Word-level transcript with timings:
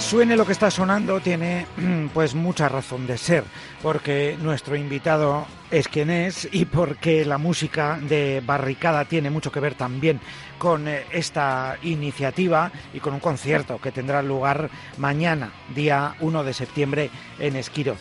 suene 0.00 0.36
lo 0.36 0.44
que 0.44 0.52
está 0.52 0.70
sonando 0.70 1.20
tiene 1.20 1.66
pues 2.12 2.34
mucha 2.34 2.68
razón 2.68 3.06
de 3.06 3.16
ser, 3.16 3.42
porque 3.82 4.36
nuestro 4.42 4.76
invitado 4.76 5.46
es 5.70 5.88
quien 5.88 6.10
es 6.10 6.46
y 6.52 6.66
porque 6.66 7.24
la 7.24 7.38
música 7.38 7.98
de 8.02 8.42
Barricada 8.44 9.06
tiene 9.06 9.30
mucho 9.30 9.50
que 9.50 9.60
ver 9.60 9.74
también 9.74 10.20
con 10.58 10.88
eh, 10.88 11.04
esta 11.10 11.78
iniciativa 11.84 12.70
y 12.92 13.00
con 13.00 13.14
un 13.14 13.20
concierto 13.20 13.80
que 13.80 13.92
tendrá 13.92 14.20
lugar 14.20 14.68
mañana, 14.98 15.50
día 15.74 16.16
1 16.20 16.44
de 16.44 16.52
septiembre, 16.52 17.10
en 17.38 17.56
Esquiroz. 17.56 17.98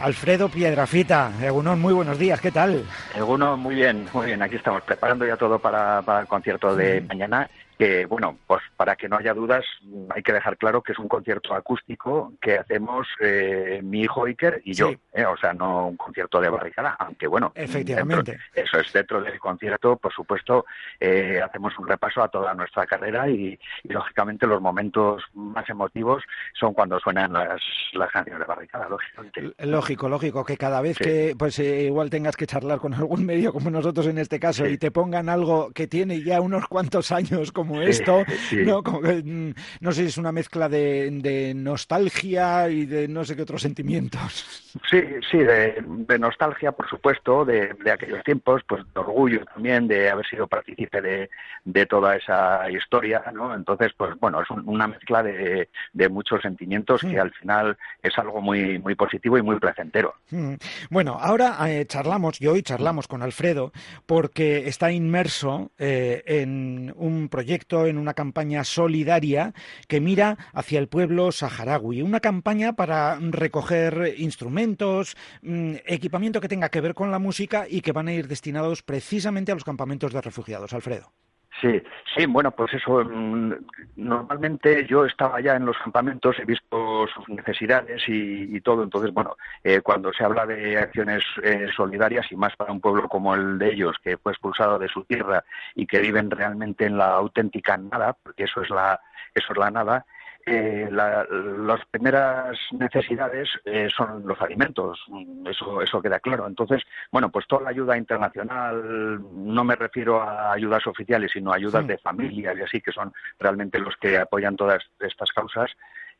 Alfredo 0.00 0.48
Piedrafita, 0.48 1.30
Egunon, 1.40 1.80
muy 1.80 1.92
buenos 1.92 2.18
días, 2.18 2.40
¿qué 2.40 2.50
tal? 2.50 2.84
Egunon, 3.14 3.60
muy 3.60 3.76
bien, 3.76 4.08
muy 4.12 4.26
bien, 4.26 4.42
aquí 4.42 4.56
estamos 4.56 4.82
preparando 4.82 5.24
ya 5.24 5.36
todo 5.36 5.60
para, 5.60 6.02
para 6.02 6.22
el 6.22 6.26
concierto 6.26 6.74
de 6.74 7.00
mañana 7.02 7.48
que, 7.78 8.06
bueno, 8.06 8.38
pues 8.46 8.62
para 8.76 8.96
que 8.96 9.08
no 9.08 9.16
haya 9.16 9.34
dudas, 9.34 9.64
hay 10.10 10.22
que 10.22 10.32
dejar 10.32 10.56
claro 10.56 10.82
que 10.82 10.92
es 10.92 10.98
un 10.98 11.08
concierto 11.08 11.54
acústico 11.54 12.32
que 12.40 12.58
hacemos 12.58 13.06
eh, 13.20 13.80
mi 13.82 14.02
hijo 14.02 14.24
Iker 14.26 14.62
y 14.64 14.74
yo, 14.74 14.92
eh, 15.12 15.24
o 15.24 15.36
sea, 15.36 15.52
no 15.52 15.88
un 15.88 15.96
concierto 15.96 16.40
de 16.40 16.48
barricada, 16.48 16.96
aunque 16.98 17.26
bueno, 17.26 17.52
efectivamente. 17.54 18.38
eso 18.54 18.78
es 18.78 18.92
dentro 18.92 19.20
del 19.22 19.38
concierto, 19.38 19.96
por 19.96 20.12
supuesto, 20.12 20.66
eh, 21.00 21.40
hacemos 21.44 21.76
un 21.78 21.88
repaso 21.88 22.22
a 22.22 22.28
toda 22.28 22.54
nuestra 22.54 22.86
carrera 22.86 23.28
y, 23.28 23.58
lógicamente 23.84 24.46
los 24.46 24.60
momentos 24.60 25.22
más 25.34 25.68
emotivos 25.68 26.22
son 26.58 26.74
cuando 26.74 26.98
suenan 26.98 27.32
las, 27.32 27.60
las 27.92 28.10
canciones 28.10 28.40
de 28.40 28.46
barricada, 28.46 28.88
lógicamente. 28.88 29.52
Lógico, 29.58 30.08
lógico, 30.08 30.44
que 30.44 30.56
cada 30.56 30.80
vez 30.80 30.98
que 30.98 31.34
pues 31.38 31.58
igual 31.58 32.10
tengas 32.10 32.36
que 32.36 32.46
charlar 32.46 32.78
con 32.78 32.94
algún 32.94 33.24
medio 33.24 33.52
como 33.52 33.70
nosotros 33.70 34.06
en 34.06 34.18
este 34.18 34.40
caso 34.40 34.66
y 34.66 34.78
te 34.78 34.90
pongan 34.90 35.28
algo 35.28 35.70
que 35.72 35.86
tiene 35.86 36.22
ya 36.22 36.40
unos 36.40 36.66
cuantos 36.66 37.12
años 37.12 37.52
como 37.52 37.63
esto, 37.82 38.24
¿no? 38.64 38.82
Mm, 38.82 39.52
no 39.80 39.92
sé 39.92 40.04
es 40.04 40.18
una 40.18 40.32
mezcla 40.32 40.68
de, 40.68 41.52
nostalgia 41.54 42.68
y 42.68 42.86
de 42.86 43.08
no 43.08 43.24
sé 43.24 43.36
qué 43.36 43.42
otros 43.42 43.62
sentimientos. 43.62 44.72
Sí, 44.90 45.02
sí, 45.30 45.38
de, 45.38 45.82
nostalgia, 46.18 46.72
por 46.72 46.88
supuesto, 46.88 47.44
de, 47.44 47.74
aquellos 47.92 48.22
tiempos, 48.24 48.62
pues 48.66 48.82
de 48.92 49.00
orgullo 49.00 49.44
también 49.46 49.88
de 49.88 50.10
haber 50.10 50.26
sido 50.26 50.46
partícipe 50.46 51.00
de, 51.00 51.86
toda 51.86 52.16
esa 52.16 52.70
historia, 52.70 53.22
¿no? 53.32 53.54
Entonces, 53.54 53.92
pues 53.96 54.18
bueno, 54.20 54.40
es 54.42 54.50
una 54.50 54.86
mezcla 54.86 55.22
de, 55.22 55.68
muchos 56.10 56.42
sentimientos 56.42 57.00
que 57.00 57.18
al 57.18 57.32
final 57.32 57.76
es 58.02 58.16
algo 58.18 58.40
muy, 58.40 58.78
muy 58.78 58.94
positivo 58.94 59.38
y 59.38 59.42
muy 59.42 59.58
placentero. 59.58 60.14
Mm. 60.30 60.54
Bueno, 60.90 61.18
ahora 61.20 61.56
eh, 61.68 61.86
charlamos, 61.86 62.40
y 62.40 62.46
hoy 62.46 62.62
charlamos 62.62 63.08
con 63.08 63.22
Alfredo, 63.22 63.72
porque 64.06 64.68
está 64.68 64.92
inmerso 64.92 65.72
eh, 65.78 66.22
en 66.26 66.92
un 66.96 67.28
proyecto 67.28 67.53
en 67.86 67.98
una 67.98 68.14
campaña 68.14 68.64
solidaria 68.64 69.54
que 69.88 70.00
mira 70.00 70.36
hacia 70.52 70.78
el 70.78 70.88
pueblo 70.88 71.32
saharaui. 71.32 72.02
Una 72.02 72.20
campaña 72.20 72.74
para 72.74 73.18
recoger 73.20 74.14
instrumentos, 74.18 75.16
mm, 75.42 75.74
equipamiento 75.86 76.40
que 76.40 76.48
tenga 76.48 76.68
que 76.68 76.80
ver 76.80 76.94
con 76.94 77.10
la 77.10 77.18
música 77.18 77.66
y 77.68 77.80
que 77.80 77.92
van 77.92 78.08
a 78.08 78.12
ir 78.12 78.28
destinados 78.28 78.82
precisamente 78.82 79.52
a 79.52 79.54
los 79.54 79.64
campamentos 79.64 80.12
de 80.12 80.20
refugiados. 80.20 80.72
Alfredo. 80.72 81.23
Sí, 81.60 81.80
sí, 82.16 82.26
bueno, 82.26 82.50
pues 82.50 82.74
eso, 82.74 83.04
mm, 83.04 83.52
normalmente 83.96 84.84
yo 84.86 85.04
estaba 85.04 85.40
ya 85.40 85.54
en 85.54 85.64
los 85.66 85.78
campamentos, 85.78 86.36
he 86.40 86.44
visto 86.44 87.06
sus 87.06 87.28
necesidades 87.28 88.02
y, 88.08 88.60
todo, 88.60 88.82
entonces, 88.82 89.12
bueno, 89.12 89.36
eh, 89.62 89.80
cuando 89.80 90.12
se 90.12 90.24
habla 90.24 90.46
de 90.46 90.78
acciones 90.78 91.22
eh, 91.42 91.68
solidarias 91.74 92.26
y 92.30 92.36
más 92.36 92.56
para 92.56 92.72
un 92.72 92.80
pueblo 92.80 93.08
como 93.08 93.34
el 93.34 93.58
de 93.58 93.72
ellos, 93.72 93.96
que 94.02 94.16
fue 94.16 94.32
expulsado 94.32 94.78
de 94.78 94.88
su 94.88 95.04
tierra 95.04 95.44
y 95.76 95.86
que 95.86 96.00
viven 96.00 96.30
realmente 96.30 96.86
en 96.86 96.98
la 96.98 97.14
auténtica 97.14 97.76
nada, 97.76 98.16
porque 98.20 98.44
eso 98.44 98.62
es 98.62 98.70
la, 98.70 99.00
eso 99.34 99.52
es 99.52 99.58
la 99.58 99.70
nada, 99.70 100.04
eh, 100.46 100.88
las 100.90 101.84
primeras 101.90 102.58
necesidades 102.72 103.48
eh, 103.64 103.88
son 103.94 104.26
los 104.26 104.40
alimentos, 104.40 105.04
eso, 105.46 105.80
eso 105.80 106.02
queda 106.02 106.20
claro. 106.20 106.46
Entonces, 106.46 106.82
bueno, 107.10 107.30
pues 107.30 107.46
toda 107.46 107.62
la 107.62 107.70
ayuda 107.70 107.96
internacional, 107.96 109.22
no 109.32 109.64
me 109.64 109.76
refiero 109.76 110.20
a 110.20 110.52
ayudas 110.52 110.86
oficiales, 110.86 111.32
sino 111.32 111.52
a 111.52 111.56
ayudas 111.56 111.86
de 111.86 111.98
familias 111.98 112.56
y 112.58 112.62
así, 112.62 112.80
que 112.80 112.92
son 112.92 113.12
realmente 113.38 113.78
los 113.78 113.96
que 113.96 114.18
apoyan 114.18 114.56
todas 114.56 114.82
estas 115.00 115.30
causas, 115.32 115.70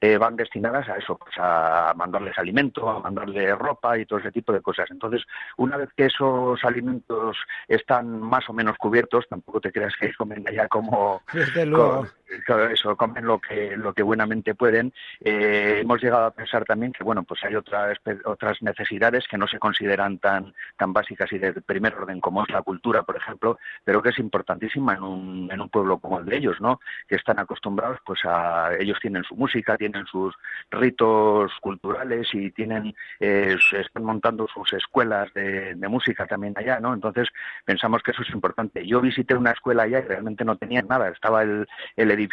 eh, 0.00 0.18
van 0.18 0.36
destinadas 0.36 0.88
a 0.88 0.96
eso, 0.96 1.16
pues 1.16 1.32
a 1.38 1.94
mandarles 1.96 2.36
alimento, 2.38 2.88
a 2.90 3.00
mandarles 3.00 3.56
ropa 3.58 3.96
y 3.96 4.04
todo 4.04 4.18
ese 4.18 4.32
tipo 4.32 4.52
de 4.52 4.60
cosas. 4.60 4.90
Entonces, 4.90 5.22
una 5.56 5.76
vez 5.76 5.88
que 5.96 6.06
esos 6.06 6.62
alimentos 6.64 7.38
están 7.68 8.20
más 8.20 8.48
o 8.50 8.52
menos 8.52 8.76
cubiertos, 8.76 9.26
tampoco 9.28 9.60
te 9.60 9.72
creas 9.72 9.94
que 9.98 10.12
comen 10.14 10.46
allá 10.46 10.68
como, 10.68 11.22
eso, 12.72 12.96
comen 12.96 13.26
lo 13.26 13.40
que, 13.40 13.76
lo 13.76 13.92
que 13.92 14.02
buenamente 14.02 14.54
pueden. 14.54 14.92
Eh, 15.20 15.80
hemos 15.80 16.02
llegado 16.02 16.26
a 16.26 16.30
pensar 16.30 16.64
también 16.64 16.92
que, 16.92 17.04
bueno, 17.04 17.22
pues 17.22 17.42
hay 17.44 17.54
otras, 17.54 17.98
otras 18.24 18.62
necesidades 18.62 19.26
que 19.28 19.38
no 19.38 19.46
se 19.46 19.58
consideran 19.58 20.18
tan, 20.18 20.54
tan 20.76 20.92
básicas 20.92 21.32
y 21.32 21.38
de 21.38 21.52
primer 21.52 21.94
orden 21.94 22.20
como 22.20 22.42
es 22.42 22.50
la 22.50 22.62
cultura, 22.62 23.02
por 23.02 23.16
ejemplo, 23.16 23.58
pero 23.84 24.02
que 24.02 24.10
es 24.10 24.18
importantísima 24.18 24.94
en 24.94 25.02
un, 25.02 25.48
en 25.52 25.60
un 25.60 25.68
pueblo 25.68 25.98
como 25.98 26.18
el 26.18 26.26
de 26.26 26.36
ellos, 26.36 26.60
¿no? 26.60 26.80
Que 27.08 27.16
están 27.16 27.38
acostumbrados, 27.38 27.98
pues 28.04 28.20
a, 28.24 28.74
ellos 28.78 28.98
tienen 29.00 29.24
su 29.24 29.36
música, 29.36 29.76
tienen 29.76 30.06
sus 30.06 30.34
ritos 30.70 31.52
culturales 31.60 32.28
y 32.32 32.50
tienen 32.50 32.94
eh, 33.20 33.56
están 33.72 34.04
montando 34.04 34.46
sus 34.48 34.72
escuelas 34.72 35.32
de, 35.34 35.74
música 35.84 36.26
también 36.26 36.54
allá, 36.56 36.80
¿no? 36.80 36.94
Entonces 36.94 37.28
pensamos 37.64 38.02
que 38.02 38.10
eso 38.12 38.22
es 38.22 38.30
importante. 38.30 38.86
Yo 38.86 39.00
visité 39.00 39.34
una 39.34 39.52
escuela 39.52 39.84
allá 39.84 39.98
y 39.98 40.02
realmente 40.02 40.44
no 40.44 40.56
tenían 40.56 40.88
nada, 40.88 41.08
estaba 41.08 41.42
el, 41.42 41.68
el 41.94 42.10
edificio, 42.10 42.23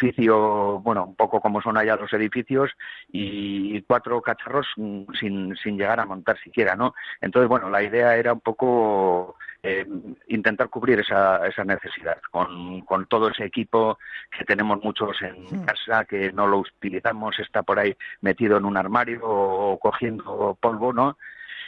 bueno, 0.82 1.04
un 1.06 1.14
poco 1.16 1.40
como 1.40 1.60
son 1.62 1.76
allá 1.76 1.96
los 1.96 2.12
edificios, 2.12 2.70
y 3.10 3.80
cuatro 3.82 4.20
cacharros 4.22 4.66
mm, 4.76 5.04
sin, 5.18 5.56
sin 5.56 5.76
llegar 5.76 6.00
a 6.00 6.06
montar 6.06 6.38
siquiera, 6.42 6.76
¿no? 6.76 6.94
Entonces, 7.20 7.48
bueno, 7.48 7.70
la 7.70 7.82
idea 7.82 8.16
era 8.16 8.32
un 8.32 8.40
poco 8.40 9.36
eh, 9.62 9.86
intentar 10.28 10.68
cubrir 10.68 11.00
esa, 11.00 11.46
esa 11.46 11.64
necesidad 11.64 12.18
con, 12.30 12.80
con 12.82 13.06
todo 13.06 13.28
ese 13.28 13.44
equipo 13.44 13.98
que 14.36 14.44
tenemos 14.44 14.82
muchos 14.82 15.20
en 15.22 15.44
hmm. 15.44 15.64
casa, 15.64 16.04
que 16.04 16.32
no 16.32 16.46
lo 16.46 16.58
utilizamos, 16.58 17.38
está 17.38 17.62
por 17.62 17.78
ahí 17.78 17.96
metido 18.20 18.56
en 18.56 18.64
un 18.64 18.76
armario 18.76 19.20
o 19.22 19.78
cogiendo 19.78 20.58
polvo, 20.60 20.92
¿no? 20.92 21.16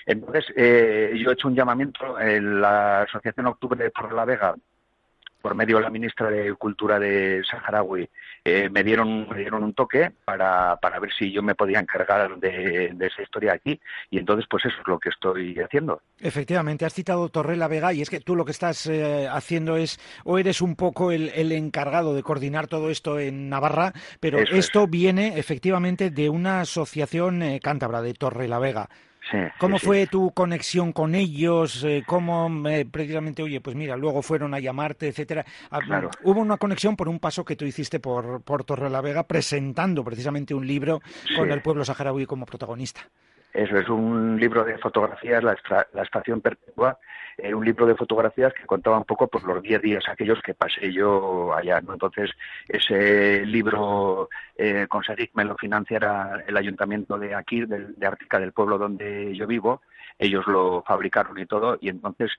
Entonces, 0.06 0.44
eh, 0.56 1.14
yo 1.16 1.30
he 1.30 1.32
hecho 1.32 1.48
un 1.48 1.54
llamamiento 1.54 2.20
en 2.20 2.60
la 2.60 3.02
Asociación 3.02 3.46
Octubre 3.46 3.90
Torre 3.90 4.14
la 4.14 4.24
Vega, 4.24 4.54
por 5.44 5.54
medio 5.54 5.76
de 5.76 5.82
la 5.82 5.90
ministra 5.90 6.30
de 6.30 6.54
Cultura 6.54 6.98
de 6.98 7.42
Saharaui, 7.44 8.08
eh, 8.46 8.70
me, 8.70 8.82
dieron, 8.82 9.28
me 9.28 9.40
dieron 9.40 9.62
un 9.62 9.74
toque 9.74 10.10
para, 10.24 10.76
para 10.76 10.98
ver 10.98 11.10
si 11.12 11.30
yo 11.30 11.42
me 11.42 11.54
podía 11.54 11.80
encargar 11.80 12.38
de, 12.38 12.96
esa 12.98 13.20
historia 13.20 13.52
aquí. 13.52 13.78
Y 14.08 14.16
entonces, 14.16 14.46
pues 14.48 14.64
eso 14.64 14.74
es 14.80 14.88
lo 14.88 14.98
que 14.98 15.10
estoy 15.10 15.54
haciendo. 15.60 16.00
Efectivamente, 16.18 16.86
has 16.86 16.94
citado 16.94 17.28
Torre 17.28 17.56
la 17.56 17.68
Vega 17.68 17.92
y 17.92 18.00
es 18.00 18.08
que 18.08 18.20
tú 18.20 18.36
lo 18.36 18.46
que 18.46 18.52
estás 18.52 18.86
eh, 18.86 19.28
haciendo 19.30 19.76
es, 19.76 20.00
o 20.24 20.38
eres 20.38 20.62
un 20.62 20.76
poco 20.76 21.12
el, 21.12 21.30
encargado 21.52 22.14
de 22.14 22.22
coordinar 22.22 22.66
todo 22.66 22.88
esto 22.88 23.20
en 23.20 23.50
Navarra, 23.50 23.92
pero 24.20 24.38
esto 24.38 24.86
viene 24.86 25.38
efectivamente 25.38 26.08
de 26.08 26.30
una 26.30 26.62
asociación 26.62 27.42
cántabra 27.62 28.00
de 28.00 28.14
Torre 28.14 28.48
la 28.48 28.58
¿Cómo 29.58 29.78
fue 29.78 30.06
tu 30.06 30.32
conexión 30.32 30.92
con 30.92 31.14
ellos? 31.14 31.82
Eh, 31.84 32.02
¿Cómo 32.06 32.50
eh, 32.68 32.86
precisamente, 32.90 33.42
oye, 33.42 33.60
pues 33.60 33.74
mira, 33.76 33.96
luego 33.96 34.22
fueron 34.22 34.54
a 34.54 34.60
llamarte, 34.60 35.08
etcétera? 35.08 35.44
Ah, 35.70 35.80
hubo 36.22 36.40
una 36.40 36.56
conexión 36.56 36.96
por 36.96 37.08
un 37.08 37.18
paso 37.18 37.44
que 37.44 37.56
tú 37.56 37.64
hiciste 37.64 38.00
por, 38.00 38.42
por 38.42 38.64
Torre 38.64 38.90
la 38.90 39.00
Vega 39.00 39.24
presentando 39.24 40.04
precisamente 40.04 40.54
un 40.54 40.66
libro 40.66 41.00
con 41.36 41.50
el 41.50 41.62
pueblo 41.62 41.84
saharaui 41.84 42.26
como 42.26 42.46
protagonista. 42.46 43.08
Eso 43.54 43.78
es 43.78 43.88
un 43.88 44.36
libro 44.38 44.64
de 44.64 44.76
fotografías, 44.78 45.42
La, 45.44 45.56
la 45.92 46.02
Estación 46.02 46.40
Perpetua, 46.40 46.98
eh, 47.36 47.54
un 47.54 47.64
libro 47.64 47.86
de 47.86 47.94
fotografías 47.94 48.52
que 48.52 48.66
contaba 48.66 48.98
un 48.98 49.04
poco 49.04 49.28
por 49.28 49.42
pues, 49.42 49.54
los 49.54 49.62
10 49.62 49.80
días 49.80 50.04
aquellos 50.08 50.42
que 50.42 50.54
pasé 50.54 50.92
yo 50.92 51.54
allá. 51.54 51.80
¿no? 51.80 51.92
Entonces, 51.92 52.32
ese 52.68 53.46
libro 53.46 54.28
eh, 54.56 54.86
conseguí 54.88 55.30
lo 55.34 55.56
financiara 55.56 56.42
el 56.46 56.56
ayuntamiento 56.56 57.16
de 57.16 57.36
aquí, 57.36 57.64
de, 57.64 57.92
de 57.96 58.06
Ártica, 58.06 58.40
del 58.40 58.52
pueblo 58.52 58.76
donde 58.76 59.36
yo 59.36 59.46
vivo. 59.46 59.82
Ellos 60.18 60.44
lo 60.48 60.82
fabricaron 60.82 61.38
y 61.38 61.46
todo, 61.46 61.78
y 61.80 61.88
entonces 61.88 62.32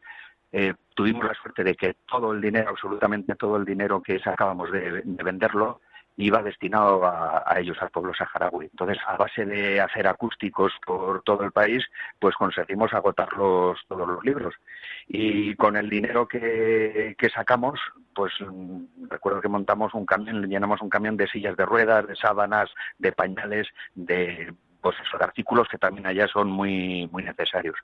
eh, 0.51 0.73
tuvimos 0.93 1.23
la 1.25 1.33
suerte 1.33 1.63
de 1.63 1.75
que 1.75 1.95
todo 2.05 2.33
el 2.33 2.41
dinero, 2.41 2.69
absolutamente 2.69 3.35
todo 3.35 3.55
el 3.55 3.65
dinero 3.65 4.01
que 4.01 4.19
sacábamos 4.19 4.71
de 4.71 5.01
venderlo, 5.05 5.79
iba 6.17 6.41
destinado 6.41 7.05
a, 7.05 7.43
ellos, 7.57 7.77
al 7.81 7.89
pueblo 7.89 8.13
saharaui. 8.13 8.65
Entonces, 8.65 8.97
a 9.05 9.17
base 9.17 9.45
de 9.45 9.81
hacer 9.81 10.07
acústicos 10.07 10.73
por 10.85 11.21
todo 11.23 11.43
el 11.43 11.51
país, 11.51 11.83
pues 12.19 12.35
conseguimos 12.35 12.93
agotar 12.93 13.29
todos 13.29 13.77
los 13.89 14.23
libros. 14.23 14.55
Y 15.07 15.55
con 15.55 15.75
el 15.75 15.89
dinero 15.89 16.27
que, 16.27 17.15
que 17.17 17.29
sacamos, 17.29 17.79
pues 18.13 18.33
mm, 18.39 19.07
recuerdo 19.09 19.41
que 19.41 19.49
montamos 19.49 19.93
un 19.93 20.05
camión, 20.05 20.47
llenamos 20.47 20.81
un 20.81 20.89
camión 20.89 21.17
de 21.17 21.27
sillas 21.27 21.57
de 21.57 21.65
ruedas, 21.65 22.07
de 22.07 22.15
sábanas, 22.15 22.69
de 22.97 23.11
pañales, 23.11 23.67
de 23.93 24.53
pues 24.85 24.97
esos 24.99 25.19
artículos 25.19 25.67
que 25.67 25.79
también 25.79 26.05
allá 26.05 26.27
son 26.27 26.47
muy, 26.47 27.09
muy 27.11 27.23
necesarios. 27.23 27.75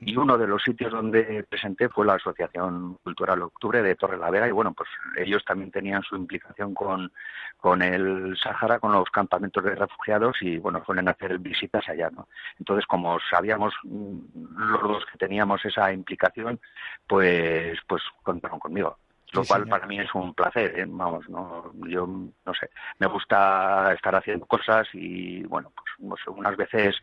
Y 0.00 0.16
uno 0.16 0.36
de 0.36 0.48
los 0.48 0.60
sitios 0.60 0.90
donde 0.90 1.46
presenté 1.48 1.88
fue 1.88 2.04
la 2.04 2.14
Asociación 2.14 2.98
Cultural 3.04 3.42
Octubre 3.42 3.80
de 3.80 3.94
Torre 3.94 4.18
la 4.18 4.28
Vega 4.28 4.48
y 4.48 4.50
bueno, 4.50 4.74
pues 4.74 4.88
ellos 5.16 5.44
también 5.44 5.70
tenían 5.70 6.02
su 6.02 6.16
implicación 6.16 6.74
con, 6.74 7.12
con 7.58 7.80
el 7.80 8.36
Sahara, 8.42 8.80
con 8.80 8.90
los 8.90 9.08
campamentos 9.10 9.62
de 9.62 9.76
refugiados 9.76 10.36
y 10.40 10.58
bueno, 10.58 10.82
suelen 10.84 11.08
hacer 11.08 11.38
visitas 11.38 11.88
allá, 11.88 12.10
¿no? 12.10 12.26
Entonces, 12.58 12.84
como 12.86 13.20
sabíamos 13.30 13.72
mm, 13.84 14.18
los 14.56 14.82
dos 14.82 15.06
que 15.12 15.16
teníamos 15.16 15.64
esa 15.64 15.92
implicación, 15.92 16.58
pues, 17.06 17.78
pues 17.86 18.02
contaron 18.24 18.58
conmigo 18.58 18.98
lo 19.32 19.44
cual 19.44 19.66
para 19.68 19.86
mí 19.86 19.98
es 19.98 20.14
un 20.14 20.32
placer, 20.34 20.78
¿eh? 20.78 20.86
vamos, 20.88 21.28
no, 21.28 21.72
yo 21.86 22.06
no 22.06 22.54
sé, 22.54 22.70
me 22.98 23.06
gusta 23.06 23.92
estar 23.92 24.14
haciendo 24.14 24.46
cosas 24.46 24.88
y 24.94 25.42
bueno, 25.44 25.72
pues 25.76 26.20
unas 26.28 26.56
veces 26.56 26.96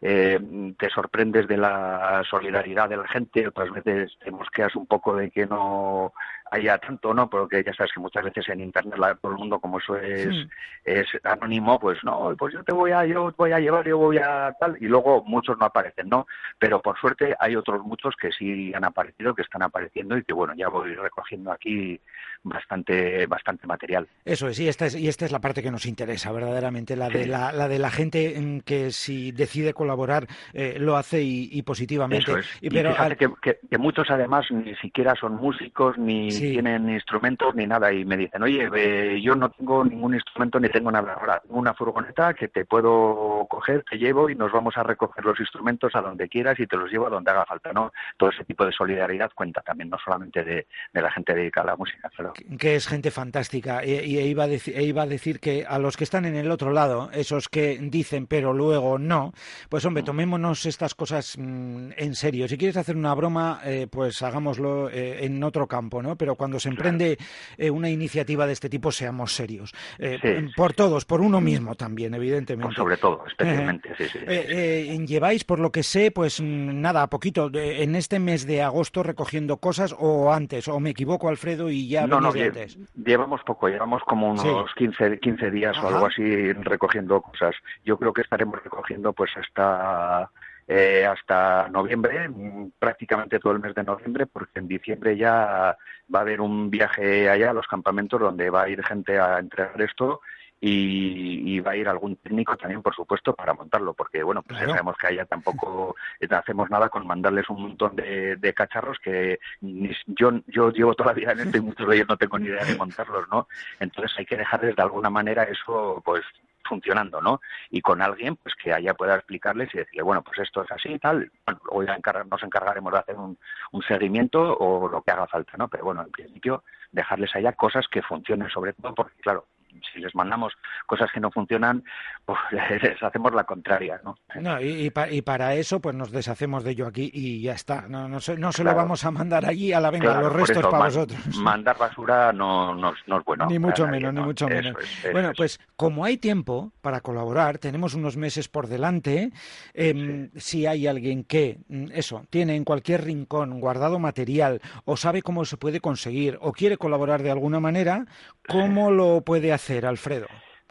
eh, 0.00 0.40
te 0.78 0.88
sorprendes 0.90 1.46
de 1.46 1.58
la 1.58 2.22
solidaridad 2.28 2.88
de 2.88 2.96
la 2.96 3.08
gente, 3.08 3.48
otras 3.48 3.70
veces 3.70 4.16
te 4.24 4.30
mosqueas 4.30 4.74
un 4.74 4.86
poco 4.86 5.16
de 5.16 5.30
que 5.30 5.46
no 5.46 6.12
haya 6.50 6.78
tanto, 6.78 7.12
¿no? 7.12 7.28
Porque 7.28 7.62
ya 7.64 7.72
sabes 7.74 7.92
que 7.92 8.00
muchas 8.00 8.24
veces 8.24 8.48
en 8.48 8.60
internet 8.60 8.98
la, 8.98 9.14
todo 9.14 9.32
el 9.32 9.38
mundo 9.38 9.58
como 9.58 9.78
eso 9.78 9.96
es, 9.96 10.46
es 10.84 11.06
anónimo, 11.24 11.78
pues 11.78 11.98
no, 12.04 12.34
pues 12.38 12.54
yo 12.54 12.62
te 12.64 12.72
voy 12.72 12.92
a, 12.92 13.04
yo 13.04 13.32
voy 13.36 13.52
a 13.52 13.60
llevar, 13.60 13.86
yo 13.86 13.98
voy 13.98 14.18
a 14.18 14.54
tal, 14.58 14.76
y 14.80 14.86
luego 14.86 15.22
muchos 15.24 15.58
no 15.58 15.66
aparecen, 15.66 16.08
¿no? 16.08 16.26
Pero 16.58 16.80
por 16.80 16.98
suerte 16.98 17.34
hay 17.38 17.56
otros 17.56 17.82
muchos 17.84 18.14
que 18.16 18.30
sí 18.32 18.72
han 18.74 18.84
aparecido, 18.84 19.34
que 19.34 19.42
están 19.42 19.62
apareciendo 19.62 20.16
y 20.16 20.24
que 20.24 20.32
bueno, 20.32 20.54
ya 20.56 20.68
voy 20.68 20.94
recogiendo 20.94 21.52
aquí 21.52 22.00
bastante, 22.42 23.26
bastante 23.26 23.66
material. 23.66 24.06
Eso 24.24 24.48
es, 24.48 24.58
y 24.60 24.68
esta 24.68 24.86
es, 24.86 24.96
y 24.96 25.08
esta 25.08 25.24
es 25.24 25.32
la 25.32 25.40
parte 25.40 25.62
que 25.62 25.70
nos 25.70 25.86
interesa 25.86 26.32
verdaderamente, 26.32 26.96
la 26.96 27.08
de 27.08 27.26
la, 27.26 27.52
la 27.52 27.68
de 27.68 27.78
la 27.78 27.90
gente 27.90 28.62
que 28.64 28.90
si 28.90 29.32
decide 29.32 29.74
colaborar 29.74 30.26
eh, 30.52 30.76
lo 30.78 30.96
hace 30.96 31.22
y, 31.22 31.62
positivamente. 31.62 32.32
Y, 32.60 32.70
pero 32.70 32.94
que, 33.42 33.58
que, 33.68 33.78
muchos 33.78 34.10
además 34.10 34.46
ni 34.50 34.74
siquiera 34.76 35.14
son 35.14 35.36
músicos 35.36 35.98
ni 35.98 36.30
tienen 36.52 36.88
instrumentos 36.90 37.54
ni 37.54 37.66
nada 37.66 37.92
y 37.92 38.04
me 38.04 38.16
dicen, 38.16 38.42
oye, 38.42 38.68
eh, 38.74 39.20
yo 39.20 39.34
no 39.34 39.50
tengo 39.50 39.84
ningún 39.84 40.14
instrumento 40.14 40.60
ni 40.60 40.68
tengo 40.68 40.90
nada. 40.90 41.14
Ahora, 41.14 41.40
tengo 41.40 41.58
una 41.58 41.74
furgoneta 41.74 42.34
que 42.34 42.48
te 42.48 42.64
puedo 42.64 43.46
coger, 43.48 43.84
te 43.88 43.98
llevo 43.98 44.30
y 44.30 44.34
nos 44.34 44.52
vamos 44.52 44.76
a 44.76 44.82
recoger 44.82 45.24
los 45.24 45.38
instrumentos 45.40 45.94
a 45.94 46.00
donde 46.00 46.28
quieras 46.28 46.58
y 46.58 46.66
te 46.66 46.76
los 46.76 46.90
llevo 46.90 47.06
a 47.06 47.10
donde 47.10 47.30
haga 47.30 47.46
falta, 47.46 47.72
¿no? 47.72 47.92
Todo 48.16 48.30
ese 48.30 48.44
tipo 48.44 48.64
de 48.64 48.72
solidaridad 48.72 49.30
cuenta 49.34 49.62
también, 49.62 49.90
no 49.90 49.98
solamente 49.98 50.44
de, 50.44 50.66
la 50.92 51.10
gente 51.10 51.34
dedicada 51.34 51.68
a 51.68 51.70
la 51.72 51.76
música. 51.76 52.10
Que 52.58 52.76
es 52.76 52.86
gente 52.86 53.10
fantástica. 53.10 53.84
Y, 53.84 54.18
iba 54.18 54.44
a 54.44 54.48
decir, 54.48 54.78
iba 54.80 55.02
a 55.02 55.06
decir 55.06 55.40
que 55.40 55.64
a 55.66 55.78
los 55.78 55.96
que 55.96 56.04
están 56.04 56.24
en 56.24 56.36
el 56.36 56.50
otro 56.50 56.72
lado, 56.72 57.10
esos 57.12 57.48
que 57.48 57.78
dicen 57.80 58.26
pero 58.26 58.52
luego 58.52 58.98
no, 58.98 59.32
pues 59.68 59.84
hombre, 59.84 60.02
tomémonos 60.02 60.66
estas 60.66 60.94
cosas 60.94 61.36
mm, 61.38 61.92
en 61.96 62.14
serio. 62.14 62.48
Si 62.48 62.56
quieres 62.56 62.76
hacer 62.76 62.96
una 62.96 63.14
broma, 63.14 63.60
eh, 63.64 63.86
pues 63.90 64.22
hagámoslo 64.22 64.88
eh, 64.90 65.24
en 65.24 65.42
otro 65.42 65.66
campo, 65.66 66.02
¿no? 66.02 66.16
Pero 66.16 66.25
cuando 66.34 66.58
se 66.58 66.68
emprende 66.68 67.18
eh, 67.56 67.70
una 67.70 67.88
iniciativa 67.88 68.46
de 68.46 68.52
este 68.52 68.68
tipo, 68.68 68.90
seamos 68.90 69.34
serios. 69.34 69.72
Eh, 69.98 70.48
por 70.56 70.72
todos, 70.72 71.04
por 71.04 71.20
uno 71.20 71.40
mismo 71.40 71.74
también, 71.74 72.14
evidentemente. 72.14 72.74
sobre 72.74 72.96
todo, 72.96 73.24
especialmente, 73.26 73.90
eh, 74.26 74.98
lleváis, 75.06 75.44
por 75.44 75.58
lo 75.58 75.70
que 75.70 75.82
sé, 75.82 76.10
pues 76.10 76.40
mm, 76.40 76.80
nada, 76.80 77.06
poquito, 77.06 77.50
en 77.54 77.94
este 77.94 78.18
mes 78.18 78.46
de 78.46 78.62
agosto 78.62 79.02
recogiendo 79.02 79.58
cosas 79.58 79.94
o 79.98 80.32
antes, 80.32 80.68
o 80.68 80.80
me 80.80 80.90
equivoco, 80.90 81.28
Alfredo, 81.28 81.70
y 81.70 81.88
ya 81.88 82.06
no, 82.06 82.20
no, 82.20 82.28
antes. 82.28 82.78
Llevamos 82.94 83.42
poco, 83.44 83.68
llevamos 83.68 84.02
como 84.04 84.30
unos 84.30 84.74
15, 84.74 85.20
15 85.20 85.50
días 85.50 85.76
o 85.78 85.88
algo 85.88 86.06
así 86.06 86.52
recogiendo 86.52 87.20
cosas. 87.20 87.54
Yo 87.84 87.98
creo 87.98 88.12
que 88.12 88.22
estaremos 88.22 88.62
recogiendo 88.62 89.12
pues 89.12 89.30
hasta 89.36 90.30
eh, 90.68 91.06
hasta 91.06 91.68
noviembre, 91.68 92.28
mm, 92.28 92.72
prácticamente 92.78 93.38
todo 93.38 93.52
el 93.52 93.60
mes 93.60 93.74
de 93.74 93.84
noviembre, 93.84 94.26
porque 94.26 94.58
en 94.58 94.68
diciembre 94.68 95.16
ya 95.16 95.76
va 96.12 96.18
a 96.18 96.22
haber 96.22 96.40
un 96.40 96.70
viaje 96.70 97.28
allá 97.28 97.50
a 97.50 97.54
los 97.54 97.66
campamentos 97.66 98.20
donde 98.20 98.50
va 98.50 98.62
a 98.62 98.68
ir 98.68 98.84
gente 98.84 99.18
a 99.18 99.38
entregar 99.38 99.80
esto 99.80 100.20
y, 100.60 101.60
va 101.60 101.72
a 101.72 101.76
ir 101.76 101.88
algún 101.88 102.16
técnico 102.16 102.56
también, 102.56 102.82
por 102.82 102.94
supuesto, 102.94 103.34
para 103.34 103.54
montarlo, 103.54 103.94
porque 103.94 104.22
bueno, 104.22 104.42
pues 104.42 104.60
ya 104.60 104.68
sabemos 104.68 104.96
que 104.96 105.06
allá 105.08 105.24
tampoco 105.24 105.94
hacemos 106.30 106.70
nada 106.70 106.88
con 106.88 107.06
mandarles 107.06 107.48
un 107.50 107.62
montón 107.62 107.94
de, 107.96 108.54
cacharros 108.54 108.98
que 108.98 109.38
yo, 109.60 110.32
yo 110.46 110.70
llevo 110.70 110.94
toda 110.94 111.10
la 111.10 111.14
vida 111.14 111.32
en 111.32 111.40
esto 111.40 111.58
y 111.58 111.60
muchos 111.60 111.86
de 111.88 111.96
ellos 111.96 112.08
no 112.08 112.16
tengo 112.16 112.38
ni 112.38 112.46
idea 112.46 112.64
de 112.64 112.76
montarlos, 112.76 113.28
¿no? 113.30 113.48
Entonces 113.80 114.16
hay 114.18 114.26
que 114.26 114.36
dejarles 114.36 114.74
de 114.74 114.82
alguna 114.82 115.10
manera 115.10 115.44
eso, 115.44 116.02
pues 116.04 116.22
funcionando, 116.66 117.20
¿no? 117.20 117.40
Y 117.70 117.80
con 117.80 118.02
alguien 118.02 118.36
pues 118.36 118.54
que 118.54 118.72
allá 118.72 118.94
pueda 118.94 119.14
explicarles 119.14 119.74
y 119.74 119.78
decirle, 119.78 120.02
bueno, 120.02 120.22
pues 120.22 120.38
esto 120.40 120.62
es 120.62 120.70
así 120.70 120.92
y 120.92 120.98
tal, 120.98 121.30
bueno, 121.46 121.60
hoy 121.70 121.86
nos 121.86 122.42
encargaremos 122.42 122.92
de 122.92 122.98
hacer 122.98 123.16
un, 123.16 123.38
un, 123.72 123.82
seguimiento 123.82 124.56
o 124.58 124.88
lo 124.88 125.02
que 125.02 125.10
haga 125.10 125.26
falta, 125.26 125.52
¿no? 125.56 125.68
Pero 125.68 125.84
bueno, 125.84 126.02
en 126.02 126.10
principio 126.10 126.64
dejarles 126.92 127.34
allá 127.34 127.52
cosas 127.52 127.86
que 127.88 128.02
funcionen 128.02 128.48
sobre 128.50 128.72
todo 128.72 128.94
porque, 128.94 129.20
claro, 129.20 129.46
si 129.92 130.00
les 130.00 130.14
mandamos 130.14 130.52
cosas 130.86 131.10
que 131.12 131.20
no 131.20 131.30
funcionan, 131.30 131.84
pues 132.24 132.38
les 132.82 133.02
hacemos 133.02 133.34
la 133.34 133.44
contraria, 133.44 134.00
¿no? 134.04 134.16
no 134.40 134.60
y, 134.60 134.92
y, 135.10 135.22
para 135.22 135.54
eso, 135.54 135.80
pues 135.80 135.94
nos 135.94 136.10
deshacemos 136.10 136.64
de 136.64 136.72
ello 136.72 136.86
aquí 136.86 137.10
y 137.12 137.42
ya 137.42 137.52
está. 137.52 137.86
No, 137.88 138.08
no, 138.08 138.20
se, 138.20 138.36
no 138.36 138.52
se 138.52 138.64
lo 138.64 138.74
vamos 138.74 139.04
a 139.04 139.10
mandar 139.10 139.46
allí 139.46 139.72
a 139.72 139.80
la 139.80 139.90
venga, 139.90 140.20
los 140.20 140.32
restos 140.32 140.66
para 140.66 140.84
vosotros. 140.84 141.36
Mandar 141.38 141.76
basura 141.78 142.32
no, 142.32 142.74
no, 142.74 142.90
es 142.90 143.24
bueno. 143.24 143.46
Ni 143.46 143.58
mucho 143.58 143.86
menos, 143.86 144.14
ni 144.14 144.20
mucho 144.20 144.48
menos. 144.48 144.74
bueno, 145.12 145.32
pues 145.36 145.60
como 145.76 146.04
hay 146.04 146.16
tiempo 146.18 146.72
para 146.80 147.00
colaborar, 147.00 147.58
tenemos 147.58 147.94
unos 147.94 148.16
meses 148.16 148.48
por 148.48 148.66
delante. 148.66 149.32
Em, 149.74 150.30
si 150.36 150.66
hay 150.66 150.86
alguien 150.86 151.24
que, 151.24 151.58
mm, 151.68 151.86
eso, 151.92 152.24
tiene 152.30 152.56
en 152.56 152.64
cualquier 152.64 153.04
rincón 153.04 153.60
guardado 153.60 153.98
material 153.98 154.60
o 154.84 154.96
sabe 154.96 155.22
cómo 155.22 155.44
se 155.44 155.56
puede 155.56 155.80
conseguir 155.80 156.38
o 156.40 156.52
quiere 156.52 156.76
colaborar 156.76 157.22
de 157.22 157.30
alguna 157.30 157.60
manera, 157.60 158.06
¿cómo 158.48 158.90
lo 158.90 159.22
puede 159.22 159.52
hacer, 159.52 159.65
Alfredo? 159.86 160.26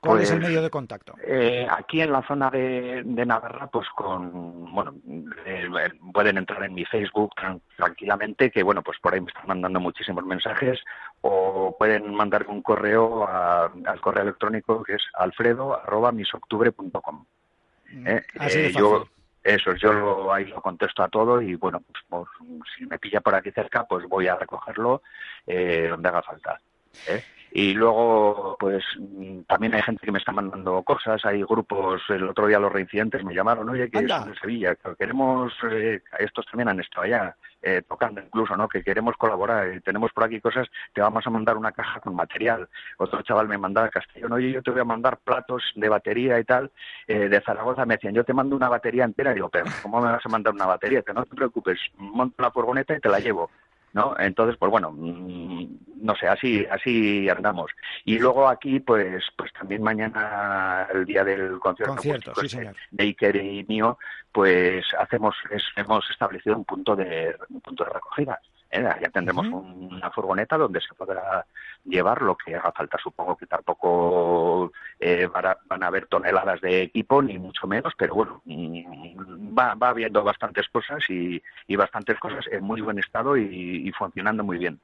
¿Cuál 0.05 0.21
es 0.21 0.31
el 0.31 0.37
pues, 0.37 0.49
medio 0.49 0.61
de 0.61 0.69
contacto? 0.69 1.15
Eh, 1.25 1.65
aquí 1.69 2.01
en 2.01 2.11
la 2.11 2.21
zona 2.27 2.51
de, 2.51 3.01
Navarra, 3.03 3.67
pues 3.67 3.87
con, 3.89 4.73
bueno, 4.73 4.93
eh, 5.45 5.67
pueden 6.13 6.37
entrar 6.37 6.63
en 6.63 6.73
mi 6.73 6.85
Facebook 6.85 7.33
tranquilamente, 7.75 8.49
que 8.51 8.63
bueno, 8.63 8.81
pues 8.83 8.97
por 8.99 9.13
ahí 9.13 9.21
me 9.21 9.29
están 9.29 9.47
mandando 9.47 9.79
muchísimos 9.79 10.25
mensajes, 10.25 10.79
o 11.21 11.73
pueden 11.77 12.13
mandar 12.13 12.45
un 12.47 12.61
correo 12.61 13.25
al 13.27 14.01
correo 14.01 14.23
electrónico 14.23 14.83
que 14.83 14.95
es 14.95 15.03
alfredo@misoctubre.com. 15.13 17.25
Mm, 17.91 18.07
¿Eh? 18.07 18.25
Así 18.39 18.61
de 18.61 18.73
yo, 18.73 19.07
eso, 19.43 19.75
yo 19.75 20.31
ahí 20.31 20.45
lo 20.45 20.61
contesto 20.61 21.03
a 21.03 21.07
todo 21.07 21.41
y 21.41 21.55
bueno, 21.55 21.81
pues 22.09 22.27
si 22.77 22.85
me 22.85 22.99
pilla 22.99 23.21
por 23.21 23.33
aquí 23.33 23.49
cerca, 23.51 23.85
pues 23.85 24.05
voy 24.07 24.27
a 24.27 24.35
recogerlo 24.35 25.01
donde 25.47 26.09
haga 26.09 26.21
falta. 26.21 26.59
¿Eh? 27.07 27.23
Y 27.57 27.73
luego, 27.73 28.57
pues 28.59 28.83
también 29.47 29.73
hay 29.75 29.81
gente 29.81 30.05
que 30.05 30.11
me 30.11 30.19
está 30.19 30.33
mandando 30.33 30.83
cosas, 30.83 31.23
hay 31.23 31.41
grupos, 31.41 32.01
el 32.09 32.27
otro 32.27 32.47
día 32.47 32.59
los 32.59 32.69
reincidentes 32.69 33.23
me 33.23 33.33
llamaron, 33.33 33.69
oye, 33.69 33.89
que 33.89 33.99
es 33.99 34.07
de 34.07 34.35
Sevilla, 34.41 34.75
que 34.75 34.93
queremos, 34.99 35.53
eh, 35.71 36.01
estos 36.19 36.45
también 36.47 36.67
han 36.67 36.81
estado 36.81 37.03
allá 37.03 37.33
eh, 37.61 37.81
tocando 37.87 38.19
incluso, 38.19 38.57
¿no? 38.57 38.67
Que 38.67 38.83
queremos 38.83 39.15
colaborar, 39.15 39.81
tenemos 39.85 40.11
por 40.11 40.25
aquí 40.25 40.41
cosas, 40.41 40.67
te 40.93 40.99
vamos 40.99 41.25
a 41.25 41.29
mandar 41.29 41.55
una 41.55 41.71
caja 41.71 42.01
con 42.01 42.13
material. 42.13 42.67
Otro 42.97 43.21
chaval 43.21 43.47
me 43.47 43.57
mandaba 43.57 43.87
a 43.87 43.89
Castellón, 43.89 44.33
oye, 44.33 44.51
yo 44.51 44.61
te 44.61 44.71
voy 44.71 44.81
a 44.81 44.83
mandar 44.83 45.19
platos 45.19 45.63
de 45.75 45.87
batería 45.87 46.37
y 46.37 46.43
tal, 46.43 46.71
eh, 47.07 47.29
de 47.29 47.39
Zaragoza, 47.39 47.85
me 47.85 47.95
decían, 47.95 48.15
yo 48.15 48.25
te 48.25 48.33
mando 48.33 48.57
una 48.57 48.67
batería 48.67 49.05
entera, 49.05 49.31
y 49.31 49.35
digo, 49.35 49.47
pero 49.47 49.63
¿cómo 49.81 50.01
me 50.01 50.11
vas 50.11 50.25
a 50.25 50.29
mandar 50.29 50.53
una 50.53 50.65
batería? 50.65 51.03
Que 51.03 51.13
no 51.13 51.23
te 51.23 51.33
preocupes, 51.33 51.79
monto 51.97 52.43
la 52.43 52.51
furgoneta 52.51 52.97
y 52.97 52.99
te 52.99 53.07
la 53.07 53.19
llevo. 53.19 53.49
¿no? 53.95 54.13
Entonces, 54.19 54.57
pues 54.59 54.69
bueno, 54.69 54.91
mm, 54.91 55.65
no 56.05 56.15
sé, 56.15 56.27
así 56.27 56.65
así 56.69 57.27
andamos. 57.29 57.71
Y 58.05 58.19
luego 58.19 58.47
aquí, 58.47 58.79
pues 58.79 59.23
pues 59.35 59.51
también 59.53 59.81
mañana, 59.81 60.87
el 60.93 61.05
día 61.05 61.23
del 61.23 61.59
concierto, 61.59 61.95
de 62.91 63.03
Iker 63.03 63.35
y 63.35 63.65
mío, 63.65 63.97
pues 64.31 64.85
hacemos 64.99 65.35
hemos 65.75 66.09
establecido 66.09 66.55
un 66.55 66.65
punto 66.65 66.95
de 66.95 67.35
un 67.49 67.61
punto 67.61 67.83
de 67.83 67.89
recogida. 67.89 68.39
¿eh? 68.71 68.83
Ya 69.01 69.09
tendremos 69.09 69.47
una 69.47 70.11
furgoneta 70.11 70.57
donde 70.57 70.81
se 70.81 70.93
podrá 70.93 71.45
llevar 71.83 72.21
lo 72.21 72.35
que 72.35 72.55
haga 72.55 72.71
falta. 72.71 72.97
Supongo 73.01 73.35
que 73.37 73.45
tampoco 73.45 74.71
eh, 74.99 75.27
van, 75.27 75.83
a, 75.83 75.87
haber 75.87 76.07
toneladas 76.07 76.61
de 76.61 76.83
equipo, 76.83 77.21
ni 77.21 77.37
mucho 77.37 77.67
menos, 77.67 77.93
pero 77.97 78.15
bueno, 78.15 78.41
mm, 78.45 79.57
va, 79.57 79.75
va 79.75 79.89
habiendo 79.89 80.23
bastantes 80.23 80.67
cosas 80.69 81.03
y, 81.09 81.41
bastantes 81.75 82.17
cosas 82.19 82.45
en 82.51 82.63
muy 82.63 82.81
buen 82.81 82.99
estado 82.99 83.37
y, 83.37 83.91
funcionando 83.97 84.43
muy 84.43 84.57
bien 84.57 84.79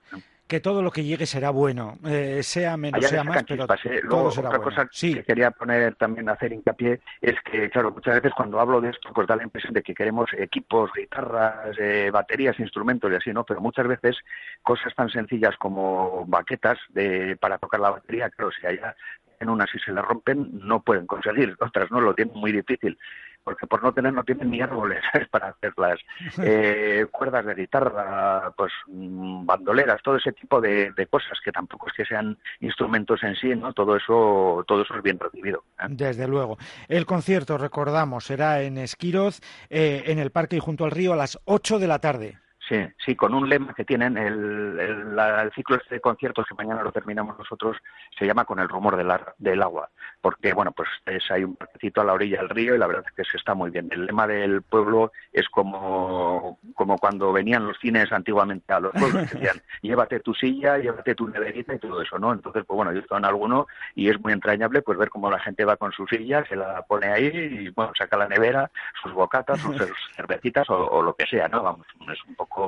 que 0.51 0.59
todo 0.59 0.81
lo 0.81 0.91
que 0.91 1.05
llegue 1.05 1.25
será 1.25 1.49
bueno, 1.49 1.97
eh, 2.05 2.43
sea 2.43 2.75
menos, 2.75 3.05
sea 3.05 3.23
más, 3.23 3.41
pero 3.47 3.65
todo 4.09 4.29
será 4.31 4.49
otra 4.49 4.59
cosa 4.59 4.85
que 4.85 5.23
quería 5.23 5.49
poner 5.51 5.95
también, 5.95 6.27
hacer 6.27 6.51
hincapié, 6.51 6.99
es 7.21 7.35
que, 7.49 7.69
claro, 7.69 7.91
muchas 7.91 8.15
veces 8.15 8.33
cuando 8.35 8.59
hablo 8.59 8.81
de 8.81 8.89
esto, 8.89 9.11
pues 9.15 9.27
da 9.27 9.37
la 9.37 9.43
impresión 9.43 9.73
de 9.73 9.81
que 9.81 9.93
queremos 9.93 10.29
equipos, 10.37 10.91
guitarras, 10.93 11.73
eh, 11.79 12.09
baterías, 12.11 12.59
instrumentos 12.59 13.09
y 13.09 13.15
así, 13.15 13.31
¿no? 13.31 13.45
Pero 13.45 13.61
muchas 13.61 13.87
veces 13.87 14.17
cosas 14.61 14.93
tan 14.93 15.09
sencillas 15.09 15.55
como 15.55 16.25
baquetas 16.27 16.77
de, 16.89 17.37
para 17.37 17.57
tocar 17.57 17.79
la 17.79 17.91
batería, 17.91 18.29
claro, 18.29 18.51
si 18.51 18.67
allá 18.67 18.93
en 19.39 19.49
unas 19.49 19.73
y 19.73 19.79
se 19.79 19.93
la 19.93 20.01
rompen, 20.01 20.49
no 20.51 20.81
pueden 20.81 21.07
conseguir, 21.07 21.55
otras 21.61 21.89
no, 21.91 22.01
lo 22.01 22.13
tienen 22.13 22.35
muy 22.35 22.51
difícil 22.51 22.97
porque 23.43 23.67
por 23.67 23.83
no 23.83 23.93
tener 23.93 24.13
no 24.13 24.23
tienen 24.23 24.51
ni 24.51 24.61
árboles 24.61 25.01
para 25.31 25.49
hacerlas, 25.49 25.99
eh, 26.41 27.05
cuerdas 27.11 27.45
de 27.45 27.55
guitarra, 27.55 28.51
pues 28.55 28.71
mm, 28.87 29.45
bandoleras, 29.45 30.01
todo 30.03 30.17
ese 30.17 30.31
tipo 30.31 30.61
de, 30.61 30.93
cosas 31.09 31.39
que 31.43 31.51
tampoco 31.51 31.87
es 31.87 31.93
que 31.93 32.05
sean 32.05 32.37
instrumentos 32.59 33.21
en 33.23 33.35
sí, 33.35 33.55
¿no? 33.55 33.73
Todo 33.73 33.95
eso, 33.95 34.63
todo 34.67 34.83
eso 34.83 34.95
es 34.95 35.03
bien 35.03 35.19
recibido. 35.19 35.63
¿eh? 35.79 35.87
Desde 35.89 36.27
luego. 36.27 36.57
El 36.87 37.05
concierto, 37.05 37.57
recordamos, 37.57 38.25
será 38.25 38.61
en 38.61 38.77
Esquiroz, 38.77 39.41
eh, 39.69 40.03
en 40.05 40.19
el 40.19 40.31
parque 40.31 40.57
y 40.57 40.59
junto 40.59 40.85
al 40.85 40.91
río 40.91 41.13
a 41.13 41.17
las 41.17 41.39
8 41.45 41.79
de 41.79 41.87
la 41.87 41.99
tarde. 41.99 42.37
Sí, 42.71 42.87
sí, 43.05 43.15
con 43.17 43.33
un 43.33 43.49
lema 43.49 43.73
que 43.73 43.83
tienen 43.83 44.17
el, 44.17 44.79
el, 44.79 45.51
ciclo 45.53 45.75
este 45.75 45.95
de 45.95 45.99
conciertos 45.99 46.45
que 46.47 46.55
mañana 46.55 46.81
lo 46.81 46.93
terminamos 46.93 47.37
nosotros 47.37 47.75
se 48.17 48.25
llama 48.25 48.45
con 48.45 48.59
el 48.59 48.69
rumor 48.69 48.95
del, 48.95 49.11
del 49.39 49.61
agua, 49.61 49.89
porque 50.21 50.53
bueno, 50.53 50.71
pues 50.71 50.87
es, 51.05 51.29
hay 51.31 51.43
un 51.43 51.57
parquecito 51.57 51.99
a 51.99 52.05
la 52.05 52.13
orilla 52.13 52.37
del 52.37 52.47
río 52.47 52.73
y 52.73 52.77
la 52.77 52.87
verdad 52.87 53.03
es 53.05 53.11
que 53.11 53.29
se 53.29 53.35
está 53.35 53.55
muy 53.55 53.71
bien. 53.71 53.89
El 53.91 54.05
lema 54.05 54.25
del 54.25 54.61
pueblo 54.61 55.11
es 55.33 55.49
como, 55.49 56.59
como 56.73 56.97
cuando 56.97 57.33
venían 57.33 57.67
los 57.67 57.77
cines 57.77 58.09
antiguamente 58.13 58.71
a 58.71 58.79
los 58.79 58.93
pueblos, 58.93 59.29
que 59.29 59.39
decían 59.39 59.61
llévate 59.81 60.21
tu 60.21 60.33
silla, 60.33 60.77
llévate 60.77 61.13
tu 61.13 61.27
neverita 61.27 61.75
y 61.75 61.79
todo 61.79 62.01
eso, 62.01 62.19
¿no? 62.19 62.31
Entonces, 62.31 62.63
pues 62.65 62.77
bueno, 62.77 62.93
yo 62.93 62.99
estoy 62.99 63.17
en 63.17 63.25
alguno 63.25 63.67
y 63.95 64.07
es 64.07 64.17
muy 64.21 64.31
entrañable 64.31 64.81
pues 64.81 64.97
ver 64.97 65.09
cómo 65.09 65.29
la 65.29 65.39
gente 65.39 65.65
va 65.65 65.75
con 65.75 65.91
su 65.91 66.07
silla, 66.07 66.45
se 66.47 66.55
la 66.55 66.83
pone 66.83 67.07
ahí 67.07 67.31
y 67.33 67.69
bueno, 67.71 67.91
saca 67.97 68.15
la 68.15 68.29
nevera, 68.29 68.71
sus 69.03 69.11
bocatas, 69.11 69.59
sus 69.59 69.75
cervecitas 70.15 70.69
o, 70.69 70.87
o 70.87 71.01
lo 71.01 71.13
que 71.15 71.25
sea, 71.25 71.49
¿no? 71.49 71.63
Vamos, 71.63 71.85
es 72.09 72.23
un 72.25 72.35
poco 72.35 72.60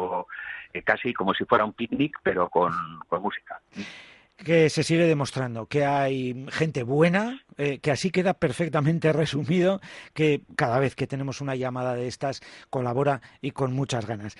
eh, 0.73 0.81
casi 0.83 1.13
como 1.13 1.33
si 1.33 1.45
fuera 1.45 1.65
un 1.65 1.73
picnic, 1.73 2.17
pero 2.23 2.49
con, 2.49 2.73
música 3.21 3.61
que 4.37 4.69
se 4.69 4.83
sigue 4.83 5.05
demostrando 5.05 5.67
que 5.67 5.85
hay 5.85 6.45
gente 6.49 6.83
buena, 6.83 7.41
eh, 7.57 7.79
que 7.79 7.91
así 7.91 8.11
queda 8.11 8.33
perfectamente 8.33 9.13
resumido, 9.13 9.79
que 10.13 10.41
cada 10.55 10.79
vez 10.79 10.95
que 10.95 11.07
tenemos 11.07 11.41
una 11.41 11.55
llamada 11.55 11.95
de 11.95 12.07
estas 12.07 12.41
colabora 12.69 13.21
y 13.41 13.51
con 13.51 13.73
muchas 13.73 14.05
ganas. 14.05 14.35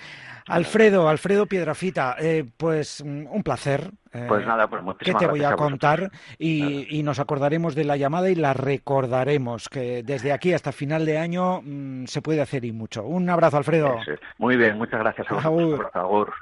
Alfredo, 0.46 1.08
Alfredo 1.08 1.46
Piedrafita, 1.46 2.16
eh, 2.18 2.44
pues 2.56 3.02
mm, 3.04 3.26
un 3.30 3.42
placer. 3.42 3.90
pues 4.28 4.46
nada, 4.46 4.68
pues 4.68 4.82
¿Qué 4.98 5.14
te 5.14 5.26
voy 5.26 5.44
a, 5.44 5.56
contar? 5.56 6.10
Y, 6.38 7.02
nos 7.04 7.18
acordaremos 7.18 7.74
de 7.74 7.84
la 7.84 7.96
llamada 7.96 8.30
y 8.30 8.34
la 8.34 8.54
recordaremos, 8.54 9.68
que 9.68 10.02
desde 10.02 10.32
aquí 10.32 10.54
hasta 10.54 10.72
final 10.72 11.04
de 11.04 11.18
año 11.18 11.60
mm, 11.62 12.06
se 12.06 12.22
puede 12.22 12.40
hacer 12.40 12.64
y 12.64 12.72
mucho. 12.72 13.04
Un 13.04 13.28
abrazo, 13.28 13.58
Alfredo. 13.58 13.96
Muy 14.38 14.56
bien, 14.56 14.78
muchas 14.78 15.00
gracias. 15.00 15.26
A 15.30 15.50
Por 15.50 15.90
favor. 15.90 16.32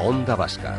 Onda 0.00 0.36
Vasca, 0.36 0.78